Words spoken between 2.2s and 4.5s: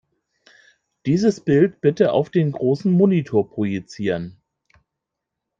den großen Monitor projizieren.